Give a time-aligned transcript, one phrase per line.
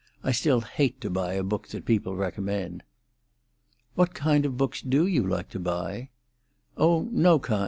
[0.23, 2.81] I still hate to buy a book that people recommend."
[3.93, 6.09] "What kind of books do you like to buy?"
[6.75, 7.59] "Oh, no kind.